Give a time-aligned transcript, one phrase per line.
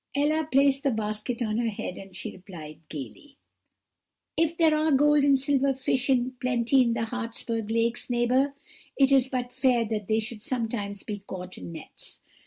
[0.15, 3.37] "Ella placed the basket on her head as she replied gaily:
[4.35, 8.55] "'If there are gold and silver fish in plenty in the Hartsberg lakes, neighbour,
[8.97, 12.19] it is but fair that they should sometimes be caught in nets.